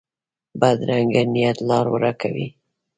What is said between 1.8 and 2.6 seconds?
ورکه وي